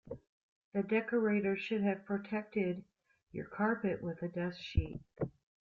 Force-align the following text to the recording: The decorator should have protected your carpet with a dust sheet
The 0.73 0.81
decorator 0.81 1.55
should 1.55 1.83
have 1.83 2.05
protected 2.05 2.83
your 3.31 3.45
carpet 3.45 4.01
with 4.01 4.19
a 4.23 4.29
dust 4.29 4.59
sheet 4.59 4.99